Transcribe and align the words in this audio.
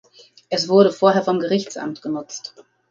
Es 0.49 0.67
wurde 0.67 0.91
vorher 0.91 1.21
vom 1.23 1.37
Gerichtsamt 1.39 2.01
genutzt. 2.01 2.55